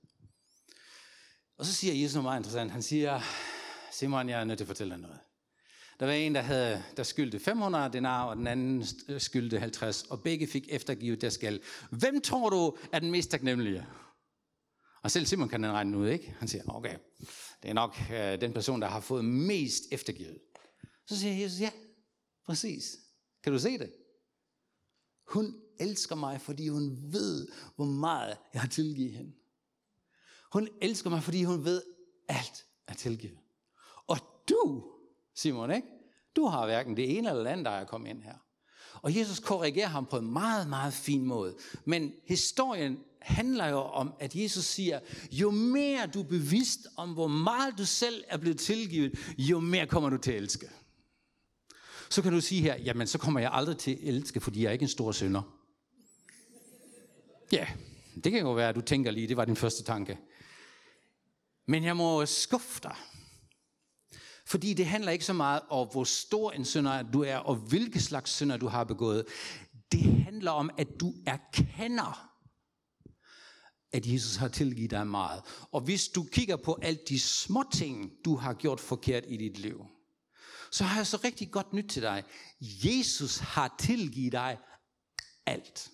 [1.57, 2.71] Og så siger Jesus noget meget interessant.
[2.71, 3.21] Han siger,
[3.91, 5.19] Simon, jeg er nødt til at fortælle dig noget.
[6.01, 8.85] Der var en, der, havde, der skyldte 500 denar, og den anden
[9.19, 11.59] skyldte 50, og begge fik eftergivet deres gæld.
[11.91, 13.87] Hvem tror du er den mest taknemmelige?
[15.03, 16.35] Og selv Simon kan den regne ud, ikke?
[16.39, 16.97] Han siger, okay,
[17.63, 20.39] det er nok øh, den person, der har fået mest eftergivet.
[21.07, 21.71] Så siger Jesus, ja,
[22.45, 22.97] præcis.
[23.43, 23.93] Kan du se det?
[25.27, 29.33] Hun elsker mig, fordi hun ved, hvor meget jeg har tilgivet hende.
[30.53, 31.81] Hun elsker mig, fordi hun ved,
[32.27, 33.37] alt er tilgivet.
[34.07, 34.17] Og
[34.49, 34.91] du,
[35.35, 35.87] Simon, ikke?
[36.35, 38.35] Du har hverken det ene eller det andet, der er kommet ind her.
[39.01, 41.55] Og Jesus korrigerer ham på en meget, meget fin måde.
[41.85, 44.99] Men historien handler jo om, at Jesus siger,
[45.31, 49.87] jo mere du er bevidst om, hvor meget du selv er blevet tilgivet, jo mere
[49.87, 50.69] kommer du til at elske.
[52.09, 54.67] Så kan du sige her, jamen så kommer jeg aldrig til at elske, fordi jeg
[54.67, 55.41] er ikke en stor synder.
[57.51, 57.67] Ja,
[58.23, 60.17] det kan jo være, at du tænker lige, det var din første tanke.
[61.65, 62.95] Men jeg må skuffe dig.
[64.51, 67.99] Fordi det handler ikke så meget om, hvor stor en synder du er, og hvilke
[67.99, 69.25] slags synder du har begået.
[69.91, 72.31] Det handler om, at du erkender,
[73.91, 75.41] at Jesus har tilgivet dig meget.
[75.71, 79.57] Og hvis du kigger på alt de små ting, du har gjort forkert i dit
[79.57, 79.85] liv,
[80.71, 82.23] så har jeg så rigtig godt nyt til dig.
[82.61, 84.57] Jesus har tilgivet dig
[85.45, 85.91] alt.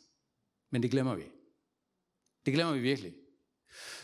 [0.72, 1.24] Men det glemmer vi.
[2.46, 3.14] Det glemmer vi virkelig.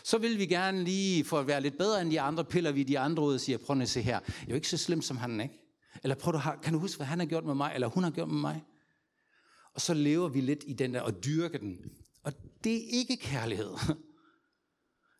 [0.04, 2.82] Så vil vi gerne lige, for at være lidt bedre end de andre, piller vi
[2.82, 5.02] de andre ud og siger, prøv at se her, jeg er jo ikke så slem
[5.02, 5.60] som han, ikke?
[6.02, 8.10] Eller prøv at, kan du huske, hvad han har gjort med mig, eller hun har
[8.10, 8.64] gjort med mig?
[9.74, 11.78] Og så lever vi lidt i den der, og dyrker den.
[12.22, 12.32] Og
[12.64, 13.70] det er ikke kærlighed.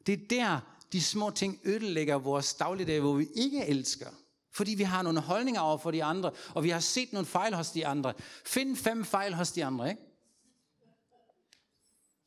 [0.06, 0.60] Det er der,
[0.92, 4.10] de små ting ødelægger vores dagligdag, hvor vi ikke elsker.
[4.52, 7.54] Fordi vi har nogle holdninger over for de andre, og vi har set nogle fejl
[7.54, 8.14] hos de andre.
[8.46, 10.02] Find fem fejl hos de andre, ikke?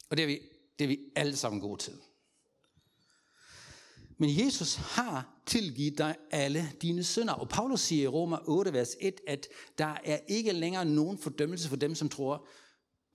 [0.09, 0.39] Og det er vi
[0.79, 1.93] det er vi alle sammen gode til.
[4.17, 7.33] Men Jesus har tilgivet dig alle dine synder.
[7.33, 11.69] Og Paulus siger i Roma 8, vers 1, at der er ikke længere nogen fordømmelse
[11.69, 12.47] for dem, som tror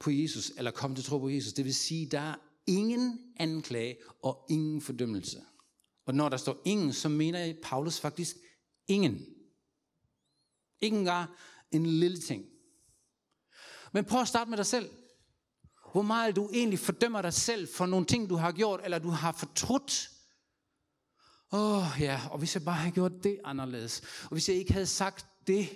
[0.00, 1.52] på Jesus, eller kommer til at tro på Jesus.
[1.52, 2.34] Det vil sige, der er
[2.66, 5.42] ingen anklage og ingen fordømmelse.
[6.06, 8.36] Og når der står ingen, så mener Paulus faktisk
[8.88, 9.26] ingen.
[10.80, 11.30] Ikke engang
[11.72, 12.44] en lille ting.
[13.92, 14.90] Men prøv at starte med dig selv
[15.92, 19.08] hvor meget du egentlig fordømmer dig selv for nogle ting, du har gjort, eller du
[19.08, 20.10] har fortrudt.
[21.52, 24.72] Åh oh, ja, og hvis jeg bare havde gjort det anderledes, og hvis jeg ikke
[24.72, 25.68] havde sagt det,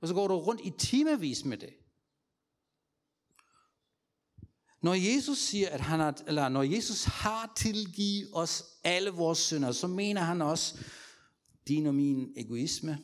[0.00, 1.74] og så går du rundt i timevis med det.
[4.82, 9.72] Når Jesus siger, at han har, eller når Jesus har tilgivet os alle vores synder,
[9.72, 10.84] så mener han også
[11.68, 12.98] din og min egoisme,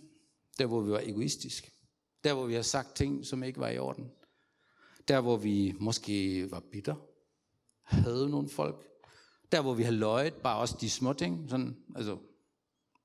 [0.59, 1.73] der hvor vi var egoistisk,
[2.25, 4.11] der hvor vi har sagt ting, som ikke var i orden,
[5.09, 6.95] der hvor vi måske var bitter,
[7.83, 8.87] havde nogle folk.
[9.53, 12.19] Der hvor vi har løjet, bare også de små ting, sådan, altså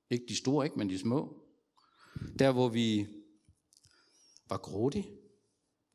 [0.10, 1.44] ikke de store, ikke, men de små.
[2.40, 3.08] Der hvor vi
[4.50, 5.08] var grådige.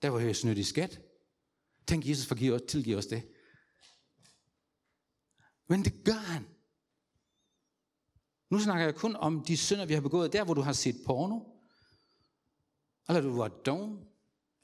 [0.02, 1.00] Der hvor vi har snydt i skat.
[1.86, 3.22] Tænk, Jesus forgiver os, tilgiver os det.
[5.68, 6.46] Men det gør han.
[8.50, 10.32] Nu snakker jeg kun om de synder, vi har begået.
[10.32, 11.40] Der, hvor du har set porno,
[13.08, 14.04] eller du var doven,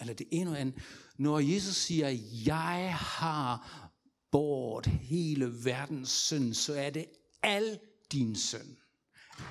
[0.00, 0.82] eller det ene eller andet.
[1.18, 2.08] Når Jesus siger,
[2.46, 3.91] jeg har
[4.32, 7.06] bort hele verdens synd, så er det
[7.42, 7.78] al
[8.12, 8.76] din synd.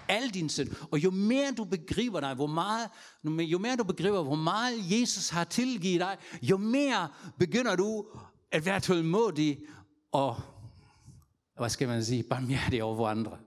[0.08, 0.70] Al din synd.
[0.92, 2.90] Og jo mere du begriber dig, hvor meget,
[3.24, 8.06] jo mere du begriber, hvor meget Jesus har tilgivet dig, jo mere begynder du
[8.52, 9.60] at være tålmodig
[10.12, 10.42] og,
[11.58, 13.38] hvad skal man sige, barmhjertig over andre.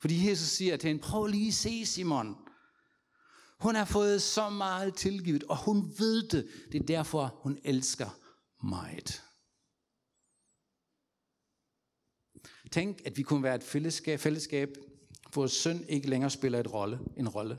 [0.00, 2.36] Fordi Jesus siger til hende, prøv lige at se Simon,
[3.60, 6.48] hun har fået så meget tilgivet, og hun ved det.
[6.72, 8.08] Det er derfor, hun elsker
[8.62, 9.22] meget.
[12.72, 14.76] Tænk, at vi kunne være et fællesskab, fællesskab
[15.32, 17.58] hvor synd ikke længere spiller et rolle, en rolle.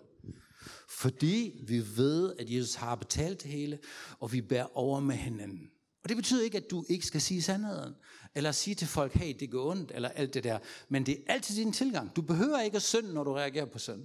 [0.89, 3.79] Fordi vi ved, at Jesus har betalt det hele,
[4.19, 5.71] og vi bærer over med hinanden.
[6.03, 7.93] Og det betyder ikke, at du ikke skal sige sandheden,
[8.35, 10.59] eller sige til folk, hey, det går ondt, eller alt det der.
[10.89, 12.15] Men det er altid din tilgang.
[12.15, 14.03] Du behøver ikke at synde, når du reagerer på synd.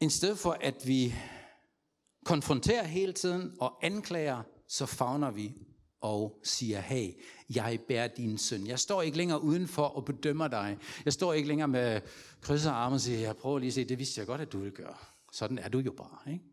[0.00, 1.14] I stedet for, at vi
[2.24, 5.54] konfronterer hele tiden og anklager, så fagner vi
[6.00, 7.12] og siger, hey,
[7.54, 8.66] jeg bærer din søn.
[8.66, 10.78] Jeg står ikke længere udenfor og bedømmer dig.
[11.04, 12.00] Jeg står ikke længere med
[12.40, 14.58] krydser arme og siger, jeg prøver lige at se, det vidste jeg godt, at du
[14.58, 14.94] ville gøre.
[15.32, 16.32] Sådan er du jo bare.
[16.32, 16.44] Ikke?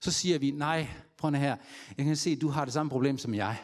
[0.00, 1.56] Så siger vi, nej, prøv her,
[1.96, 3.62] jeg kan se, at du har det samme problem som jeg.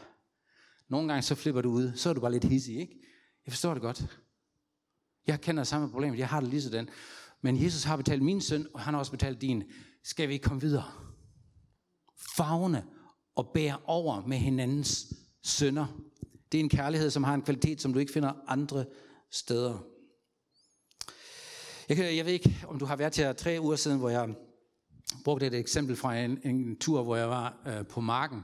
[0.88, 2.98] Nogle gange så flipper du ud, så er du bare lidt hissig, ikke?
[3.46, 4.18] Jeg forstår det godt.
[5.26, 6.88] Jeg kender samme problem, jeg har det lige sådan.
[7.40, 9.64] Men Jesus har betalt min søn, og han har også betalt din.
[10.04, 10.84] Skal vi komme videre?
[12.36, 12.84] Fagne
[13.36, 15.86] og bære over med hinandens sønder.
[16.52, 18.84] Det er en kærlighed, som har en kvalitet, som du ikke finder andre
[19.30, 19.78] steder.
[21.88, 24.34] Jeg, kan, jeg ved ikke, om du har været her tre uger siden, hvor jeg
[25.24, 28.40] brugte et eksempel fra en, en tur, hvor jeg var øh, på marken.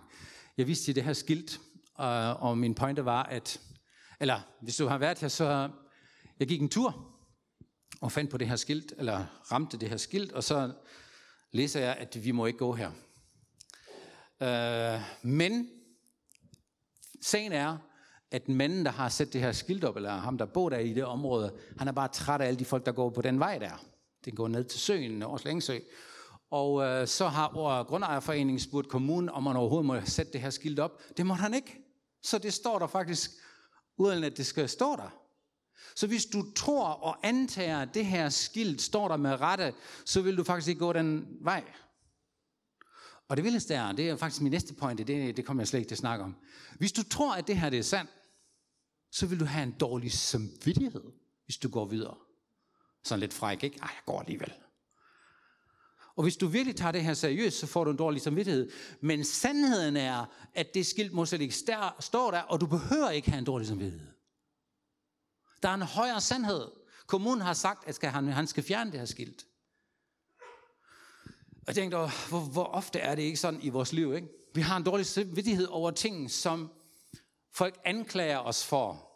[0.57, 1.61] Jeg viste det her skilt,
[2.01, 3.61] øh, og min pointe var, at,
[4.20, 5.70] eller hvis du har været her, så
[6.38, 7.14] jeg gik en tur,
[8.01, 10.72] og fandt på det her skilt, eller ramte det her skilt, og så
[11.53, 12.90] læser jeg, at vi må ikke gå her.
[14.42, 15.70] Øh, men
[17.20, 17.79] sagen er,
[18.31, 20.92] at manden, der har sat det her skilt op, eller ham, der bor der i
[20.92, 23.59] det område, han er bare træt af alle de folk, der går på den vej
[23.59, 23.85] der.
[24.24, 25.79] Den går ned til søen, Års Længsø.
[26.51, 30.79] Og øh, så har Grundejerforeningen spurgt kommunen, om man overhovedet må sætte det her skilt
[30.79, 31.03] op.
[31.16, 31.79] Det må han ikke.
[32.22, 33.31] Så det står der faktisk,
[33.96, 35.14] uden at det skal stå der.
[35.94, 39.74] Så hvis du tror og antager, at det her skilt står der med rette,
[40.05, 41.64] så vil du faktisk ikke gå den vej.
[43.29, 45.81] Og det vildeste er, det er faktisk min næste pointe, det, det kommer jeg slet
[45.81, 46.37] ikke til at snakke om.
[46.79, 48.11] Hvis du tror, at det her det er sandt,
[49.12, 51.05] så vil du have en dårlig samvittighed,
[51.45, 52.17] hvis du går videre.
[53.05, 53.79] Sådan lidt fræk, ikke?
[53.83, 54.53] Ej, jeg går alligevel.
[56.17, 58.71] Og hvis du virkelig tager det her seriøst, så får du en dårlig samvittighed.
[59.01, 61.55] Men sandheden er, at det skilt må slet ikke
[62.01, 64.09] stå der, og du behøver ikke have en dårlig samvittighed.
[65.62, 66.71] Der er en højere sandhed.
[67.07, 69.47] Kommunen har sagt, at han, han skal fjerne det her skilt.
[71.68, 74.14] Og jeg tænkte, hvor, hvor ofte er det ikke sådan i vores liv?
[74.14, 74.28] Ikke?
[74.54, 76.70] Vi har en dårlig samvittighed over ting, som
[77.52, 79.11] folk anklager os for.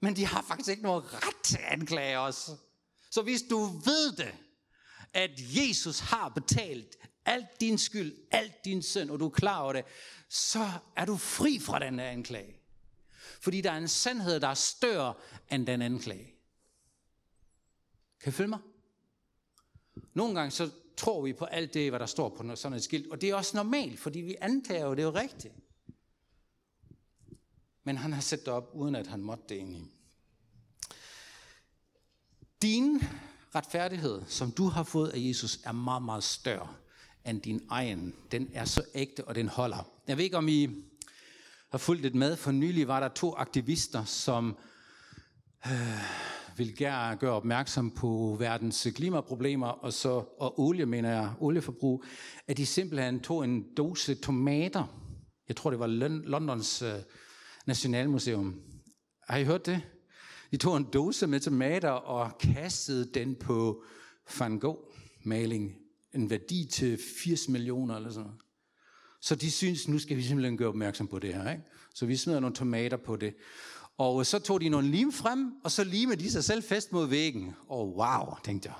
[0.00, 2.50] Men de har faktisk ikke noget ret til at anklage os.
[3.10, 4.34] Så hvis du ved det,
[5.12, 9.72] at Jesus har betalt alt din skyld, alt din synd, og du er klar over
[9.72, 9.84] det,
[10.28, 12.56] så er du fri fra den anklage.
[13.40, 15.14] Fordi der er en sandhed, der er større
[15.50, 16.34] end den anklage.
[18.20, 18.60] Kan I følge mig?
[20.14, 20.70] Nogle gange så
[21.02, 23.34] tror vi på alt det, hvad der står på sådan et skilt, og det er
[23.34, 25.54] også normalt, fordi vi antager jo, det er jo rigtigt.
[27.84, 29.82] Men han har sat det op, uden at han måtte det egentlig.
[32.62, 33.02] Din
[33.54, 36.74] retfærdighed, som du har fået af Jesus, er meget, meget større
[37.26, 38.14] end din egen.
[38.32, 39.88] Den er så ægte, og den holder.
[40.08, 40.68] Jeg ved ikke, om I
[41.70, 42.36] har fulgt lidt med.
[42.36, 44.56] For nylig var der to aktivister, som
[45.66, 52.04] øh, vil gerne gøre opmærksom på verdens klimaproblemer, og så og olie, mener jeg, olieforbrug,
[52.46, 54.84] at de simpelthen tog en dose tomater.
[55.48, 55.86] Jeg tror, det var
[56.26, 56.94] Londons øh,
[57.66, 58.60] Nationalmuseum.
[59.28, 59.82] Har I hørt det?
[60.50, 63.84] De tog en dose med tomater og kastede den på
[64.38, 65.78] Van Gogh-maling.
[66.14, 68.40] En værdi til 80 millioner eller sådan noget.
[69.20, 71.50] Så de synes, nu skal vi simpelthen gøre opmærksom på det her.
[71.50, 71.62] Ikke?
[71.94, 73.34] Så vi smider nogle tomater på det.
[73.98, 77.06] Og så tog de nogle lim frem, og så limede de sig selv fast mod
[77.06, 77.54] væggen.
[77.68, 78.76] Og oh, wow, tænkte jeg.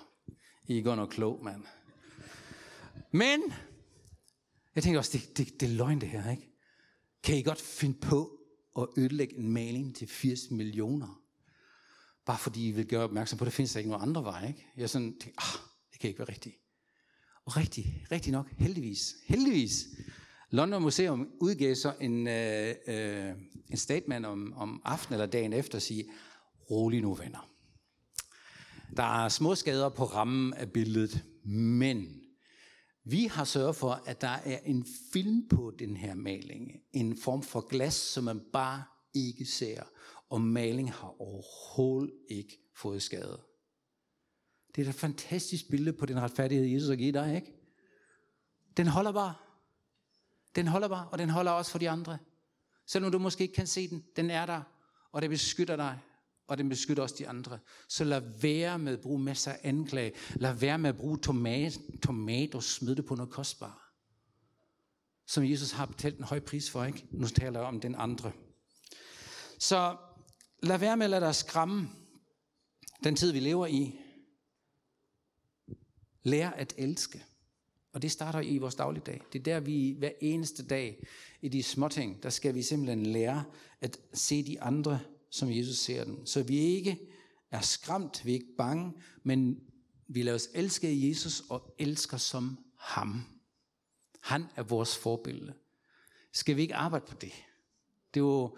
[0.66, 1.64] I er godt nok klog, mand.
[3.12, 3.42] Men,
[4.74, 6.48] jeg tænkte også, det, det, det er løgn det her, ikke?
[7.22, 8.38] Kan I godt finde på
[8.78, 11.22] at ødelægge en maling til 80 millioner?
[12.26, 14.48] Bare fordi I vil gøre opmærksom på, at der findes der ikke nogen andre vej,
[14.48, 14.66] ikke?
[14.76, 15.60] Jeg sådan tænkte, ah,
[15.92, 16.56] det kan ikke være rigtigt.
[17.44, 19.86] Og rigtigt, rigtigt nok, heldigvis, heldigvis,
[20.52, 23.32] London Museum udgav så en, øh, øh,
[23.70, 26.04] en statement om, om aftenen eller dagen efter og sige,
[26.70, 27.50] rolig nu venner.
[28.96, 32.20] Der er små skader på rammen af billedet, men
[33.04, 36.72] vi har sørget for, at der er en film på den her maling.
[36.92, 38.82] En form for glas, som man bare
[39.14, 39.82] ikke ser.
[40.30, 43.40] Og maling har overhovedet ikke fået skade.
[44.76, 47.52] Det er et fantastisk billede på den retfærdighed, Jesus har givet dig, ikke?
[48.76, 49.34] Den holder bare.
[50.54, 52.18] Den holder bare, og den holder også for de andre.
[52.86, 54.62] Selvom du måske ikke kan se den, den er der,
[55.12, 55.98] og den beskytter dig,
[56.46, 57.58] og den beskytter også de andre.
[57.88, 60.12] Så lad være med at bruge masser af anklage.
[60.34, 63.78] Lad være med at bruge tomat, tomat og smide det på noget kostbart.
[65.26, 67.06] Som Jesus har betalt en høj pris for, ikke?
[67.10, 68.32] Nu taler jeg om den andre.
[69.58, 69.96] Så
[70.62, 71.88] lad være med at lade dig skræmme
[73.04, 73.98] den tid, vi lever i.
[76.22, 77.24] Lær at elske.
[77.92, 79.20] Og det starter i vores dagligdag.
[79.32, 81.06] Det er der, vi hver eneste dag
[81.42, 83.44] i de små ting, der skal vi simpelthen lære
[83.80, 86.26] at se de andre, som Jesus ser dem.
[86.26, 86.98] Så vi ikke
[87.50, 89.60] er skræmt, vi er ikke bange, men
[90.08, 93.24] vi lader os elske af Jesus og elsker som ham.
[94.20, 95.54] Han er vores forbillede.
[96.32, 97.32] Skal vi ikke arbejde på det?
[98.14, 98.56] Det er jo,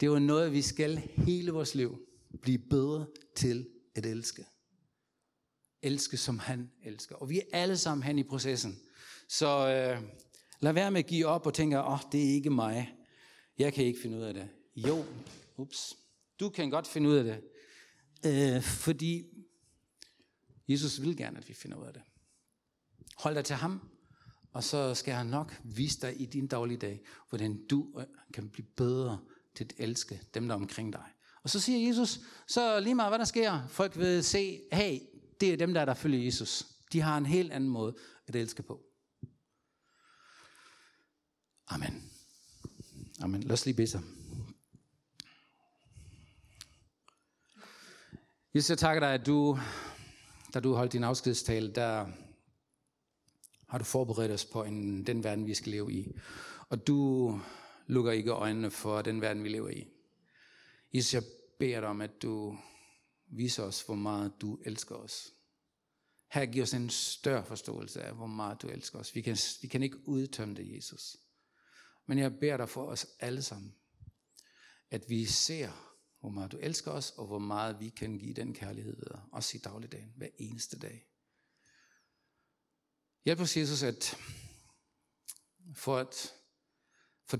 [0.00, 1.98] det er jo noget, vi skal hele vores liv
[2.42, 4.44] blive bedre til at elske.
[5.82, 7.14] Elske som han elsker.
[7.14, 8.80] Og vi er alle sammen hen i processen.
[9.28, 10.02] Så øh,
[10.60, 12.94] lad være med at give op og tænke, åh, oh, det er ikke mig.
[13.58, 14.48] Jeg kan ikke finde ud af det.
[14.76, 15.04] Jo,
[15.56, 15.96] ups.
[16.40, 17.40] Du kan godt finde ud af det.
[18.26, 19.24] Øh, fordi
[20.68, 22.02] Jesus vil gerne, at vi finder ud af det.
[23.18, 23.88] Hold dig til ham,
[24.52, 28.66] og så skal han nok vise dig i din dagligdag, hvordan du øh, kan blive
[28.76, 29.18] bedre
[29.56, 31.04] til at elske dem, der er omkring dig.
[31.42, 34.98] Og så siger Jesus, så lige meget hvad der sker, folk vil se, hey,
[35.40, 36.66] det er dem der, er der følger Jesus.
[36.92, 37.94] De har en helt anden måde
[38.26, 38.84] at elske på.
[41.68, 42.10] Amen.
[43.20, 43.42] Amen.
[43.42, 44.14] Lad os lige bede sammen.
[48.54, 49.58] Jesus, jeg takker dig, at du,
[50.54, 52.06] da du holdt din afskedstale, der
[53.68, 56.12] har du forberedt os på en, den verden, vi skal leve i.
[56.68, 57.40] Og du
[57.86, 59.88] lukker ikke øjnene for den verden, vi lever i.
[60.94, 61.22] Jesus, jeg
[61.58, 62.58] beder dig om, at du
[63.30, 65.32] Vis os, hvor meget du elsker os.
[66.30, 69.14] Her giver os en større forståelse af, hvor meget du elsker os.
[69.14, 71.16] Vi kan, vi kan ikke udtømme det, Jesus.
[72.06, 73.74] Men jeg beder dig for os alle sammen,
[74.90, 78.54] at vi ser, hvor meget du elsker os, og hvor meget vi kan give den
[78.54, 79.28] kærlighed videre.
[79.32, 81.06] Også i dagligdagen, hver eneste dag.
[83.24, 84.16] Hjælp os, Jesus, at
[85.74, 86.34] for, at,
[87.24, 87.38] for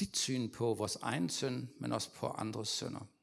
[0.00, 3.15] dit syn på vores egen søn, men også på andres sønner.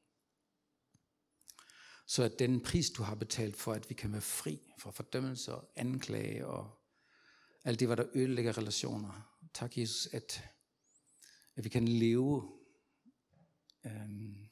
[2.06, 5.54] Så at den pris, du har betalt for, at vi kan være fri fra fordømmelse
[5.54, 6.70] og anklage og
[7.64, 9.38] alt det, hvad der ødelægger relationer.
[9.54, 10.44] Tak, Jesus, at,
[11.56, 12.52] at vi kan leve
[13.86, 14.48] øhm,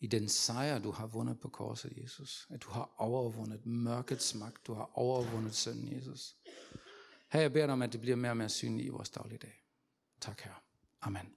[0.00, 2.46] i den sejr, du har vundet på korset, Jesus.
[2.50, 4.66] At du har overvundet mørkets magt.
[4.66, 6.36] Du har overvundet synden, Jesus.
[7.32, 9.64] Her jeg beder dig om, at det bliver mere og mere synligt i vores dagligdag.
[10.20, 10.62] Tak, her.
[11.00, 11.34] Amen.